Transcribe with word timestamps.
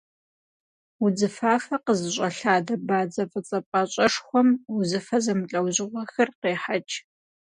Удзыфафэ 1.03 1.75
къызыщӏэлъадэ 1.85 2.75
бадзэ 2.87 3.23
фӏыцӏэ 3.31 3.59
пӏащӏэшхуэм 3.69 4.47
узыфэ 4.77 5.17
зэмылӏэужьыгъуэхэр 5.23 6.29
кърехьэкӏ. 6.39 6.95